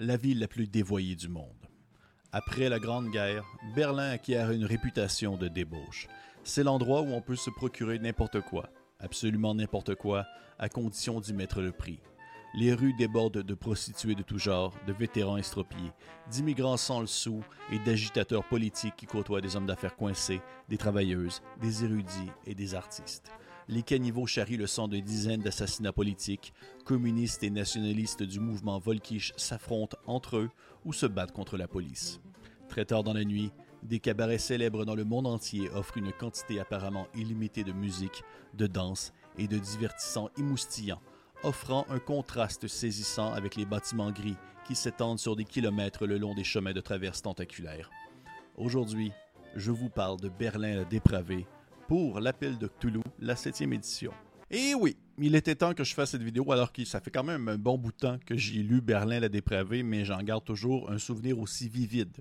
[0.00, 1.68] la ville la plus dévoyée du monde.
[2.32, 3.44] Après la Grande Guerre,
[3.76, 6.08] Berlin acquiert une réputation de débauche.
[6.42, 10.24] C'est l'endroit où on peut se procurer n'importe quoi, absolument n'importe quoi,
[10.58, 12.00] à condition d'y mettre le prix.
[12.54, 15.92] Les rues débordent de prostituées de tout genre, de vétérans estropiés,
[16.30, 20.40] d'immigrants sans le sou et d'agitateurs politiques qui côtoient des hommes d'affaires coincés,
[20.70, 23.30] des travailleuses, des érudits et des artistes.
[23.70, 26.52] Les caniveaux charrient le sang de dizaines d'assassinats politiques,
[26.84, 30.50] communistes et nationalistes du mouvement Volkisch s'affrontent entre eux
[30.84, 32.20] ou se battent contre la police.
[32.68, 33.52] Très tard dans la nuit,
[33.84, 38.66] des cabarets célèbres dans le monde entier offrent une quantité apparemment illimitée de musique, de
[38.66, 41.00] danse et de divertissants émoustillants
[41.44, 46.34] offrant un contraste saisissant avec les bâtiments gris qui s'étendent sur des kilomètres le long
[46.34, 47.88] des chemins de traverse tentaculaires.
[48.56, 49.12] Aujourd'hui,
[49.54, 51.46] je vous parle de Berlin la dépravé
[51.90, 54.12] pour l'appel de Cthulhu, la septième édition.
[54.48, 57.24] Et oui, il était temps que je fasse cette vidéo alors que ça fait quand
[57.24, 60.44] même un bon bout de temps que j'ai lu Berlin la dépravé, mais j'en garde
[60.44, 62.16] toujours un souvenir aussi vivide.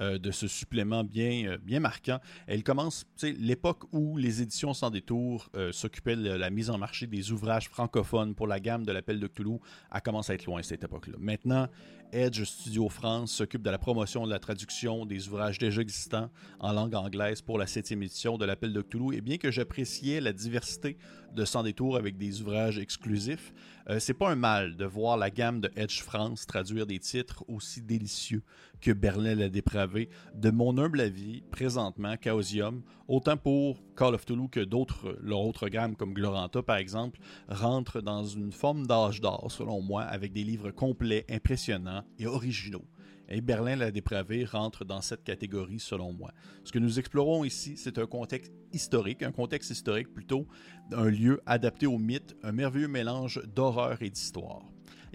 [0.00, 2.20] Euh, de ce supplément bien, euh, bien marquant.
[2.46, 7.08] Elle commence, l'époque où les éditions sans détour euh, s'occupaient de la mise en marché
[7.08, 9.58] des ouvrages francophones pour la gamme de l'appel de Cthulhu,
[9.90, 11.16] a commencé à être loin cette époque-là.
[11.18, 11.66] Maintenant,
[12.12, 16.72] Edge Studio France s'occupe de la promotion de la traduction des ouvrages déjà existants en
[16.72, 19.16] langue anglaise pour la septième édition de l'appel de Cthulhu.
[19.16, 20.96] Et bien que j'appréciais la diversité
[21.34, 23.52] de Sans détour avec des ouvrages exclusifs,
[23.98, 27.82] c'est pas un mal de voir la gamme de Edge France traduire des titres aussi
[27.82, 28.42] délicieux
[28.80, 30.08] que Berlin la dépravé.
[30.34, 35.68] De mon humble avis, présentement, Chaosium, autant pour Call of Toulouse que d'autres, leur autre
[35.68, 37.18] gamme comme Gloranta par exemple,
[37.48, 42.84] rentrent dans une forme d'âge d'or, selon moi, avec des livres complets, impressionnants et originaux.
[43.30, 46.32] Et Berlin la dépravé rentre dans cette catégorie selon moi.
[46.64, 50.46] Ce que nous explorons ici, c'est un contexte historique, un contexte historique plutôt,
[50.92, 54.62] un lieu adapté au mythe, un merveilleux mélange d'horreur et d'histoire.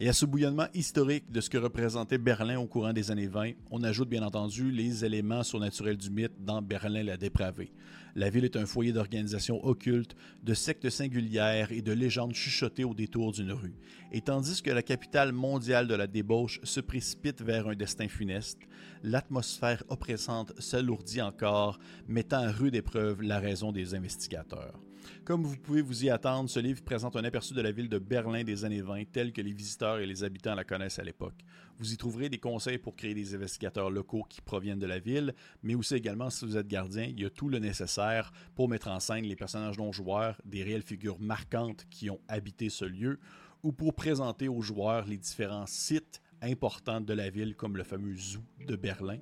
[0.03, 3.51] Et à ce bouillonnement historique de ce que représentait Berlin au courant des années 20,
[3.71, 7.71] on ajoute bien entendu les éléments surnaturels du mythe dans Berlin la dépravée.
[8.13, 12.93] La ville est un foyer d'organisation occulte, de sectes singulières et de légendes chuchotées au
[12.93, 13.77] détour d'une rue.
[14.11, 18.59] Et tandis que la capitale mondiale de la débauche se précipite vers un destin funeste,
[19.03, 24.81] l'atmosphère oppressante s'alourdit encore, mettant à rude épreuve la raison des investigateurs.
[25.25, 27.97] Comme vous pouvez vous y attendre, ce livre présente un aperçu de la ville de
[27.97, 31.45] Berlin des années 20 telle que les visiteurs et les habitants la connaissent à l'époque.
[31.79, 35.33] Vous y trouverez des conseils pour créer des investigateurs locaux qui proviennent de la ville,
[35.63, 38.89] mais aussi également si vous êtes gardien, il y a tout le nécessaire pour mettre
[38.89, 43.19] en scène les personnages non joueurs, des réelles figures marquantes qui ont habité ce lieu,
[43.63, 48.15] ou pour présenter aux joueurs les différents sites importants de la ville comme le fameux
[48.15, 49.19] zoo de Berlin.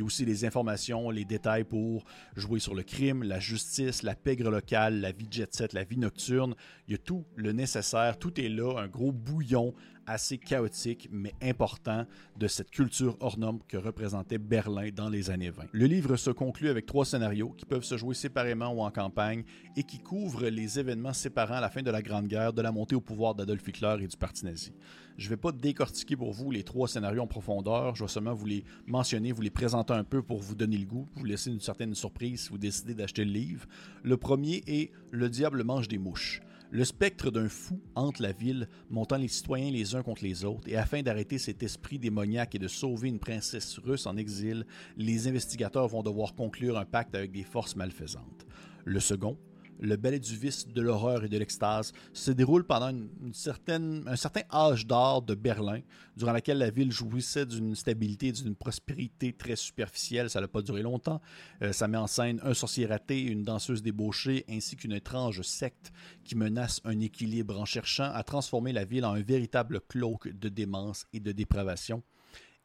[0.00, 4.02] Il y a aussi les informations, les détails pour jouer sur le crime, la justice,
[4.02, 6.54] la pègre locale, la vie jet set, la vie nocturne.
[6.88, 9.74] Il y a tout le nécessaire, tout est là, un gros bouillon
[10.10, 12.04] assez chaotique mais important
[12.36, 15.66] de cette culture hors norme que représentait Berlin dans les années 20.
[15.72, 19.44] Le livre se conclut avec trois scénarios qui peuvent se jouer séparément ou en campagne
[19.76, 22.96] et qui couvrent les événements séparant la fin de la Grande Guerre, de la montée
[22.96, 24.72] au pouvoir d'Adolf Hitler et du Parti nazi.
[25.16, 28.34] Je ne vais pas décortiquer pour vous les trois scénarios en profondeur, je vais seulement
[28.34, 31.50] vous les mentionner, vous les présenter un peu pour vous donner le goût, vous laisser
[31.50, 33.66] une certaine surprise si vous décidez d'acheter le livre.
[34.02, 36.40] Le premier est Le diable mange des mouches.
[36.72, 40.68] Le spectre d'un fou hante la ville, montant les citoyens les uns contre les autres,
[40.68, 44.64] et afin d'arrêter cet esprit démoniaque et de sauver une princesse russe en exil,
[44.96, 48.46] les investigateurs vont devoir conclure un pacte avec des forces malfaisantes.
[48.84, 49.36] Le second,
[49.80, 54.16] le ballet du vice, de l'horreur et de l'extase se déroule pendant une, certaine, un
[54.16, 55.80] certain âge d'or de Berlin,
[56.16, 60.28] durant laquelle la ville jouissait d'une stabilité et d'une prospérité très superficielle.
[60.28, 61.20] Ça n'a pas duré longtemps.
[61.62, 65.92] Euh, ça met en scène un sorcier raté, une danseuse débauchée, ainsi qu'une étrange secte
[66.24, 70.48] qui menace un équilibre en cherchant à transformer la ville en un véritable cloak de
[70.48, 72.02] démence et de dépravation.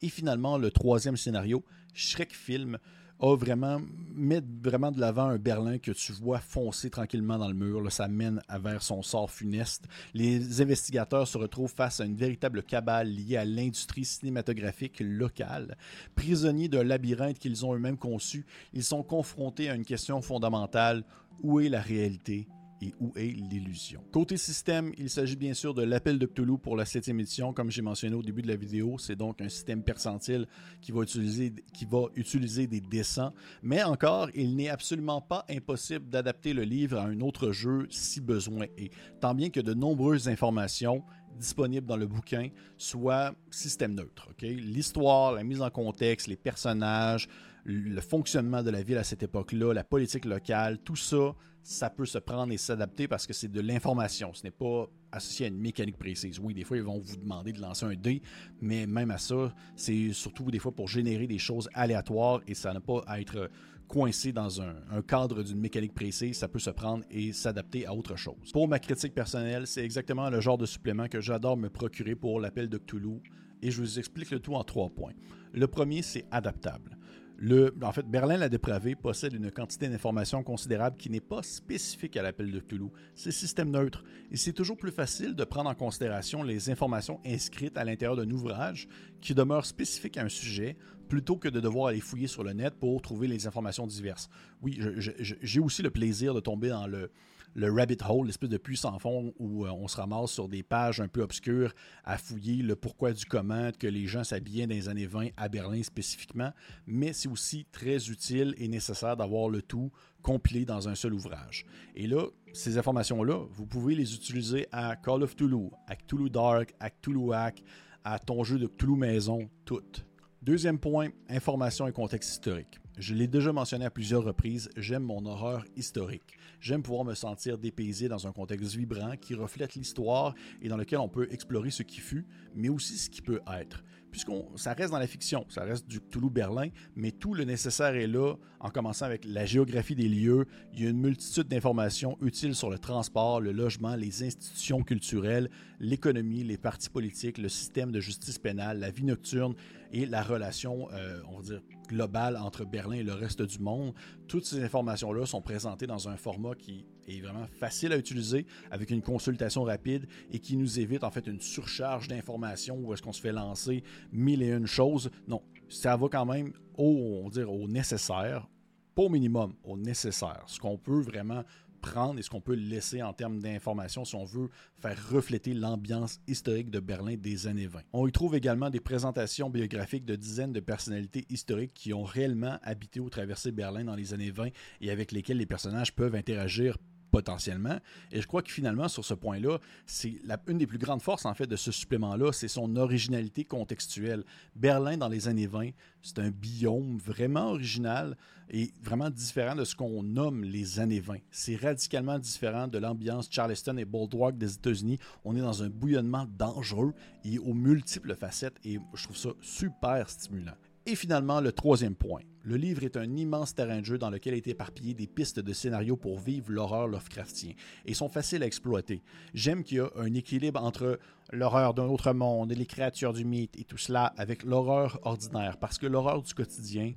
[0.01, 2.77] Et finalement, le troisième scénario, Shrek Film,
[3.19, 3.81] a vraiment
[4.13, 7.91] mettre vraiment de l'avant un Berlin que tu vois foncer tranquillement dans le mur.
[7.91, 9.85] ça mène vers son sort funeste.
[10.13, 15.77] Les investigateurs se retrouvent face à une véritable cabale liée à l'industrie cinématographique locale.
[16.15, 21.03] Prisonniers d'un labyrinthe qu'ils ont eux-mêmes conçu, ils sont confrontés à une question fondamentale
[21.41, 22.47] où est la réalité?
[22.81, 24.01] Et où est l'illusion.
[24.11, 27.53] Côté système, il s'agit bien sûr de l'appel de Cthulhu pour la septième édition.
[27.53, 30.47] Comme j'ai mentionné au début de la vidéo, c'est donc un système percentile
[30.81, 33.33] qui va utiliser, qui va utiliser des dessins.
[33.63, 38.21] Mais encore, il n'est absolument pas impossible d'adapter le livre à un autre jeu si
[38.21, 38.91] besoin est.
[39.19, 41.03] Tant bien que de nombreuses informations
[41.37, 44.29] disponibles dans le bouquin soient système neutre.
[44.41, 47.27] L'histoire, la mise en contexte, les personnages,
[47.65, 51.33] le fonctionnement de la ville à cette époque-là, la politique locale, tout ça,
[51.63, 54.33] ça peut se prendre et s'adapter parce que c'est de l'information.
[54.33, 56.39] Ce n'est pas associé à une mécanique précise.
[56.39, 58.21] Oui, des fois, ils vont vous demander de lancer un dé,
[58.61, 62.71] mais même à ça, c'est surtout des fois pour générer des choses aléatoires et ça
[62.71, 63.49] n'a pas à être
[63.87, 68.15] coincé dans un, cadre d'une mécanique précise, ça peut se prendre et s'adapter à autre
[68.15, 68.51] chose.
[68.51, 72.39] Pour ma critique personnelle, c'est exactement le genre de supplément que j'adore me procurer pour
[72.39, 73.21] l'appel de Cthulhu
[73.61, 75.13] et je vous explique le tout en trois points.
[75.53, 76.97] Le premier, c'est adaptable.
[77.37, 82.15] Le, en fait, Berlin la dépravée possède une quantité d'informations considérable qui n'est pas spécifique
[82.15, 82.87] à l'appel de Cthulhu.
[83.13, 87.77] C'est système neutre et c'est toujours plus facile de prendre en considération les informations inscrites
[87.77, 88.87] à l'intérieur d'un ouvrage
[89.19, 92.75] qui demeure spécifique à un sujet plutôt que de devoir aller fouiller sur le net
[92.75, 94.29] pour trouver les informations diverses.
[94.61, 97.11] Oui, j'ai aussi le plaisir de tomber dans le,
[97.55, 100.61] le rabbit hole, l'espèce de puits sans fond où euh, on se ramasse sur des
[100.61, 101.73] pages un peu obscures
[102.03, 105.47] à fouiller le pourquoi du comment que les gens s'habillaient dans les années 20 à
[105.47, 106.51] Berlin spécifiquement,
[106.85, 109.89] mais c'est aussi très utile et nécessaire d'avoir le tout
[110.21, 111.65] compilé dans un seul ouvrage.
[111.95, 116.73] Et là, ces informations-là, vous pouvez les utiliser à Call of Toulouse, à Cthulhu Dark,
[116.79, 117.63] à Cthulhu Hack,
[118.03, 120.05] à ton jeu de Cthulhu Maison, toutes.
[120.45, 122.79] Deuxième point, information et contexte historique.
[122.99, 126.37] Je l'ai déjà mentionné à plusieurs reprises, j'aime mon horreur historique.
[126.59, 130.99] J'aime pouvoir me sentir dépaysé dans un contexte vibrant qui reflète l'histoire et dans lequel
[130.99, 133.83] on peut explorer ce qui fut, mais aussi ce qui peut être
[134.15, 138.07] puisqu'on ça reste dans la fiction, ça reste du Toulouse-Berlin, mais tout le nécessaire est
[138.07, 140.45] là, en commençant avec la géographie des lieux.
[140.71, 145.49] Il y a une multitude d'informations utiles sur le transport, le logement, les institutions culturelles,
[145.81, 149.53] l'économie, les partis politiques, le système de justice pénale, la vie nocturne
[149.91, 153.93] et la relation, euh, on va dire, globale entre Berlin et le reste du monde.
[154.29, 158.89] Toutes ces informations-là sont présentées dans un format qui est vraiment facile à utiliser avec
[158.89, 163.13] une consultation rapide et qui nous évite en fait une surcharge d'informations où est-ce qu'on
[163.13, 165.09] se fait lancer mille et une choses.
[165.27, 168.47] Non, ça va quand même au, on dire, au nécessaire,
[168.93, 170.43] pas au minimum, au nécessaire.
[170.47, 171.43] Ce qu'on peut vraiment
[171.81, 176.19] prendre et ce qu'on peut laisser en termes d'informations si on veut faire refléter l'ambiance
[176.27, 177.81] historique de Berlin des années 20.
[177.93, 182.57] On y trouve également des présentations biographiques de dizaines de personnalités historiques qui ont réellement
[182.63, 184.49] habité ou traversé Berlin dans les années 20
[184.81, 186.77] et avec lesquelles les personnages peuvent interagir
[187.15, 187.79] potentiellement.
[188.11, 190.17] Et je crois que finalement, sur ce point-là, c'est
[190.47, 194.25] une des plus grandes forces en fait de ce supplément-là, c'est son originalité contextuelle.
[194.53, 195.69] Berlin dans les années 20,
[196.01, 198.17] c'est un biome vraiment original
[198.49, 201.19] et vraiment différent de ce qu'on nomme les années 20.
[201.31, 204.99] C'est radicalement différent de l'ambiance Charleston et Boardwalk des États-Unis.
[205.23, 210.09] On est dans un bouillonnement dangereux et aux multiples facettes et je trouve ça super
[210.09, 210.57] stimulant.
[210.87, 212.21] Et finalement, le troisième point.
[212.43, 215.51] Le livre est un immense terrain de jeu dans lequel est éparpillé des pistes de
[215.51, 217.53] scénario pour vivre l'horreur Lovecraftien
[217.85, 219.01] et sont faciles à exploiter.
[219.33, 220.99] J'aime qu'il y a un équilibre entre
[221.31, 225.79] l'horreur d'un autre monde, les créatures du mythe et tout cela avec l'horreur ordinaire parce
[225.79, 226.93] que l'horreur du quotidien,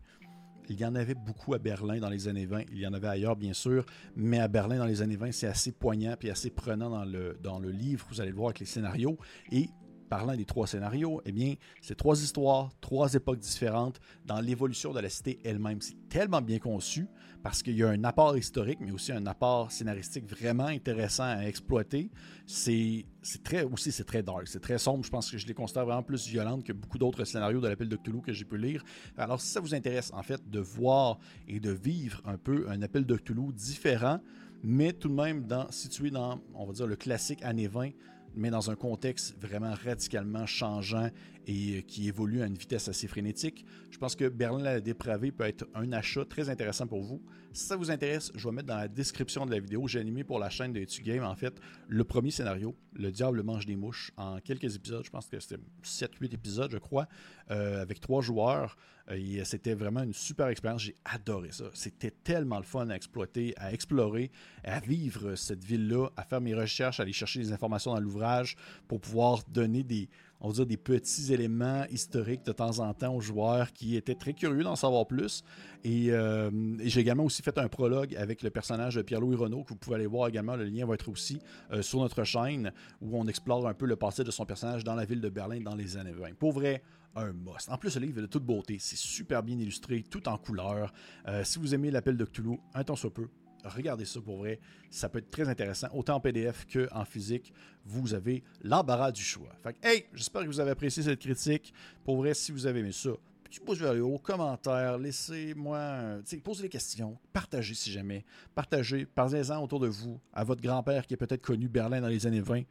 [0.68, 2.64] il y en avait beaucoup à Berlin dans les années 20.
[2.72, 3.86] Il y en avait ailleurs, bien sûr,
[4.16, 7.38] mais à Berlin dans les années 20, c'est assez poignant et assez prenant dans le,
[7.42, 8.06] dans le livre.
[8.10, 9.16] Vous allez le voir avec les scénarios.
[9.50, 9.70] Et
[10.08, 15.00] parlant des trois scénarios, eh bien, c'est trois histoires, trois époques différentes dans l'évolution de
[15.00, 15.80] la cité elle-même.
[15.80, 17.06] C'est tellement bien conçu
[17.42, 21.42] parce qu'il y a un apport historique, mais aussi un apport scénaristique vraiment intéressant à
[21.42, 22.10] exploiter.
[22.46, 23.04] C'est
[23.44, 25.04] très aussi c'est très dark, c'est très sombre.
[25.04, 27.88] Je pense que je les considère vraiment plus violentes que beaucoup d'autres scénarios de l'appel
[27.88, 28.82] de Cthulhu que j'ai pu lire.
[29.16, 32.82] Alors, si ça vous intéresse, en fait, de voir et de vivre un peu un
[32.82, 34.20] appel de Cthulhu différent,
[34.62, 37.90] mais tout de même dans, situé dans, on va dire, le classique années 20
[38.38, 41.10] mais dans un contexte vraiment radicalement changeant
[41.48, 43.64] et euh, qui évolue à une vitesse assez frénétique.
[43.90, 47.20] Je pense que Berlin la dépravée peut être un achat très intéressant pour vous.
[47.52, 50.22] Si ça vous intéresse, je vais mettre dans la description de la vidéo, j'ai animé
[50.22, 51.58] pour la chaîne de Etu Game en fait
[51.88, 55.60] le premier scénario, Le diable mange des mouches, en quelques épisodes, je pense que c'était
[55.82, 57.08] 7-8 épisodes je crois,
[57.50, 58.76] euh, avec trois joueurs.
[59.10, 61.64] Euh, et c'était vraiment une super expérience, j'ai adoré ça.
[61.72, 64.30] C'était tellement le fun à exploiter, à explorer,
[64.64, 68.56] à vivre cette ville-là, à faire mes recherches, à aller chercher des informations dans l'ouvrage
[68.86, 70.08] pour pouvoir donner des,
[70.40, 74.14] on va dire, des petits éléments historiques de temps en temps aux joueurs qui étaient
[74.14, 75.42] très curieux d'en savoir plus.
[75.86, 79.70] Euh, et, j'ai également aussi fait un prologue avec le personnage de Pierre-Louis Renault, que
[79.70, 80.56] vous pouvez aller voir également.
[80.56, 81.40] Le lien va être aussi
[81.72, 84.94] euh, sur notre chaîne, où on explore un peu le passé de son personnage dans
[84.94, 86.34] la ville de Berlin dans les années 20.
[86.34, 86.82] Pour vrai,
[87.16, 87.68] un must.
[87.70, 88.76] En plus, le livre est de toute beauté.
[88.78, 90.92] C'est super bien illustré, tout en couleur.
[91.26, 93.28] Euh, si vous aimez l'appel de Cthulhu, un temps soit peu,
[93.64, 94.60] regardez ça pour vrai.
[94.90, 97.52] Ça peut être très intéressant, autant en PDF qu'en physique.
[97.84, 99.50] Vous avez l'embarras du choix.
[99.62, 101.72] Fait que, hey, j'espère que vous avez apprécié cette critique.
[102.04, 103.10] Pour vrai, si vous avez aimé ça,
[103.44, 108.24] petit pouce vers le haut, commentaire, laissez-moi, posez des questions, partagez si jamais,
[108.54, 112.26] partagez, parlez-en autour de vous, à votre grand-père qui a peut-être connu Berlin dans les
[112.26, 112.62] années 20,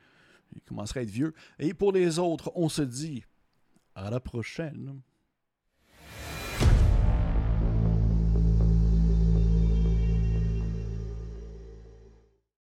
[0.53, 1.33] il commencerait à être vieux.
[1.59, 3.23] Et pour les autres, on se dit
[3.95, 5.01] à la prochaine.